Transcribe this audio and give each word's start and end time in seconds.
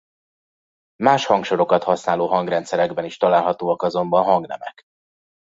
Más 1.03 1.25
hangsorokat 1.25 1.83
használó 1.83 2.25
hangrendszerekben 2.27 3.05
is 3.05 3.17
találhatóak 3.17 3.81
azonban 3.81 4.23
hangnemek. 4.23 4.83